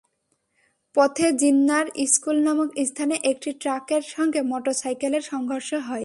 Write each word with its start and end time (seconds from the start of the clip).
পথে 0.95 1.27
জিন্নার 1.37 1.85
স্কুল 2.05 2.37
নামক 2.43 2.69
স্থানে 2.85 3.15
একটি 3.23 3.49
ট্রাকের 3.53 4.03
সঙ্গে 4.07 4.41
মোটরসাইকেলের 4.43 5.23
সংঘর্ষ 5.23 5.69
হয়। 5.73 5.91